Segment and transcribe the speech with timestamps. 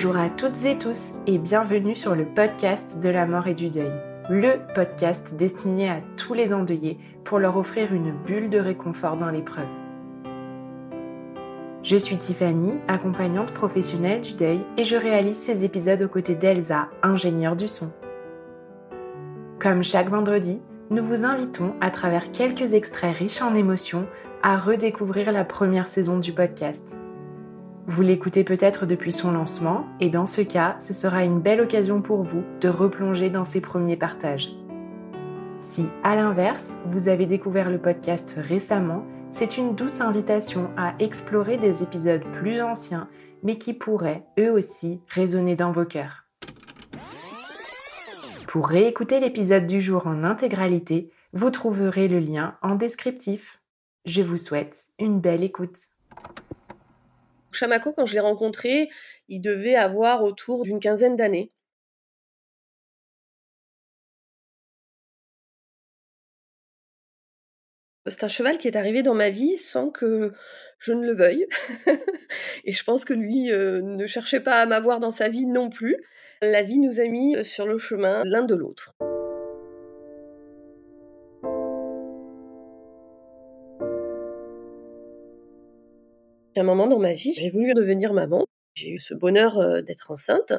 [0.00, 3.68] Bonjour à toutes et tous et bienvenue sur le podcast de la mort et du
[3.68, 3.90] deuil,
[4.30, 9.28] le podcast destiné à tous les endeuillés pour leur offrir une bulle de réconfort dans
[9.28, 9.66] l'épreuve.
[11.82, 16.90] Je suis Tiffany, accompagnante professionnelle du deuil et je réalise ces épisodes aux côtés d'Elsa,
[17.02, 17.92] ingénieure du son.
[19.58, 24.06] Comme chaque vendredi, nous vous invitons à travers quelques extraits riches en émotions
[24.44, 26.94] à redécouvrir la première saison du podcast.
[27.90, 32.02] Vous l'écoutez peut-être depuis son lancement et dans ce cas, ce sera une belle occasion
[32.02, 34.50] pour vous de replonger dans ses premiers partages.
[35.60, 41.56] Si, à l'inverse, vous avez découvert le podcast récemment, c'est une douce invitation à explorer
[41.56, 43.08] des épisodes plus anciens,
[43.42, 46.24] mais qui pourraient, eux aussi, résonner dans vos cœurs.
[48.48, 53.62] Pour réécouter l'épisode du jour en intégralité, vous trouverez le lien en descriptif.
[54.04, 55.78] Je vous souhaite une belle écoute.
[57.58, 58.88] Chamako, quand je l'ai rencontré,
[59.28, 61.50] il devait avoir autour d'une quinzaine d'années.
[68.06, 70.32] C'est un cheval qui est arrivé dans ma vie sans que
[70.78, 71.46] je ne le veuille.
[72.64, 75.68] Et je pense que lui euh, ne cherchait pas à m'avoir dans sa vie non
[75.68, 75.96] plus.
[76.40, 78.94] La vie nous a mis sur le chemin l'un de l'autre.
[86.58, 88.46] Un moment dans ma vie, j'ai voulu devenir maman.
[88.78, 90.52] J'ai eu ce bonheur euh, d'être enceinte,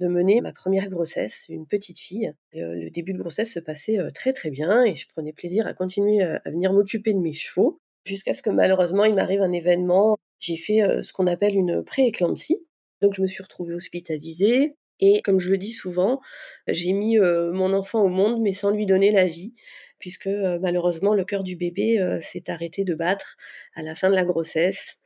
[0.00, 2.32] de mener ma première grossesse, une petite fille.
[2.54, 5.66] Euh, le début de grossesse se passait euh, très très bien et je prenais plaisir
[5.66, 9.52] à continuer à venir m'occuper de mes chevaux jusqu'à ce que malheureusement il m'arrive un
[9.52, 10.16] événement.
[10.38, 12.64] J'ai fait ce qu'on appelle une pré-éclampsie.
[13.02, 16.20] Donc je me suis retrouvée hospitalisée et comme je le dis souvent,
[16.68, 19.54] j'ai mis mon enfant au monde mais sans lui donner la vie
[19.98, 23.36] puisque malheureusement le cœur du bébé s'est arrêté de battre
[23.74, 24.98] à la fin de la grossesse.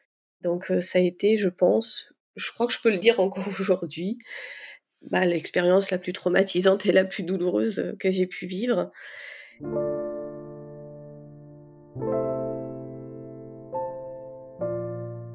[0.43, 4.19] Donc ça a été, je pense, je crois que je peux le dire encore aujourd'hui,
[5.03, 8.91] bah, l'expérience la plus traumatisante et la plus douloureuse que j'ai pu vivre.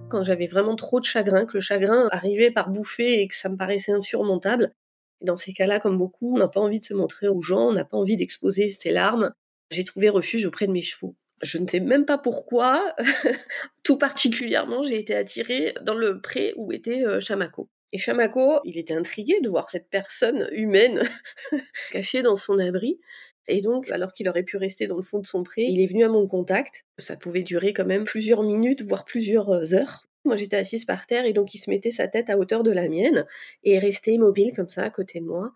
[0.10, 3.50] Quand j'avais vraiment trop de chagrin, que le chagrin arrivait par bouffée et que ça
[3.50, 4.74] me paraissait insurmontable,
[5.22, 7.74] dans ces cas-là, comme beaucoup, on n'a pas envie de se montrer aux gens, on
[7.74, 9.34] n'a pas envie d'exposer ses larmes.
[9.72, 12.96] J'ai trouvé refuge auprès de mes chevaux je ne sais même pas pourquoi,
[13.84, 17.69] tout particulièrement, j'ai été attirée dans le pré où était euh, Chamako.
[17.91, 21.03] Et Chamako, il était intrigué de voir cette personne humaine
[21.91, 23.00] cachée dans son abri.
[23.47, 25.85] Et donc, alors qu'il aurait pu rester dans le fond de son pré, il est
[25.85, 26.84] venu à mon contact.
[26.97, 30.07] Ça pouvait durer quand même plusieurs minutes, voire plusieurs euh, heures.
[30.25, 32.72] Moi, j'étais assise par terre et donc il se mettait sa tête à hauteur de
[32.72, 33.25] la mienne
[33.63, 35.51] et restait immobile comme ça à côté de moi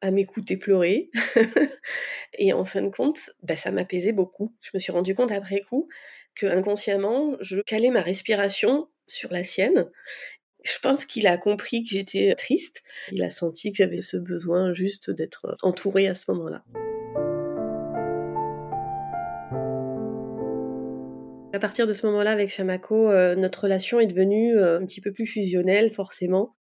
[0.00, 1.10] à m'écouter pleurer.
[2.38, 4.54] et en fin de compte, bah, ça m'apaisait beaucoup.
[4.60, 5.88] Je me suis rendu compte après coup
[6.34, 9.88] que inconsciemment, je calais ma respiration sur la sienne.
[10.62, 12.82] Je pense qu'il a compris que j'étais triste.
[13.12, 16.64] Il a senti que j'avais ce besoin juste d'être entourée à ce moment-là.
[21.52, 25.00] À partir de ce moment-là, avec Chamako, euh, notre relation est devenue euh, un petit
[25.00, 26.54] peu plus fusionnelle, forcément.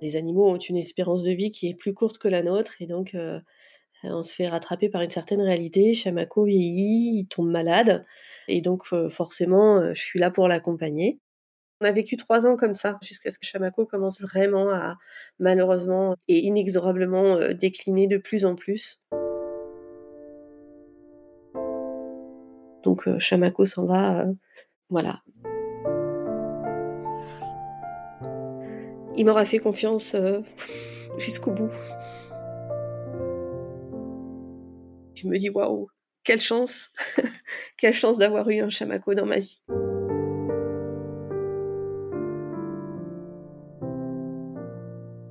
[0.00, 2.86] Les animaux ont une espérance de vie qui est plus courte que la nôtre et
[2.86, 3.40] donc euh,
[4.02, 5.92] on se fait rattraper par une certaine réalité.
[5.92, 8.06] Chamako vieillit, il tombe malade
[8.48, 11.20] et donc euh, forcément euh, je suis là pour l'accompagner.
[11.82, 14.96] On a vécu trois ans comme ça jusqu'à ce que Chamako commence vraiment à
[15.38, 19.02] malheureusement et inexorablement décliner de plus en plus.
[22.82, 24.26] Donc Chamako s'en va,
[24.90, 25.20] voilà,
[29.16, 30.40] il m'aura fait confiance euh,
[31.18, 31.70] jusqu'au bout.
[35.14, 35.88] Je me dis waouh,
[36.24, 36.90] quelle chance,
[37.76, 39.60] quelle chance d'avoir eu un chamako dans ma vie.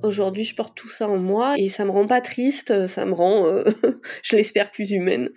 [0.02, 3.12] Aujourd'hui, je porte tout ça en moi et ça me rend pas triste, ça me
[3.12, 3.62] rend, euh,
[4.22, 5.28] je l'espère, plus humaine.